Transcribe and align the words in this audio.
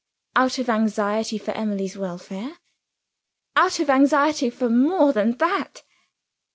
"Out 0.35 0.57
of 0.57 0.67
anxiety 0.67 1.37
for 1.37 1.51
Emily's 1.51 1.95
welfare?" 1.95 2.57
"Out 3.55 3.79
of 3.79 3.87
anxiety 3.87 4.49
for 4.49 4.67
more 4.67 5.13
than 5.13 5.37
that." 5.37 5.83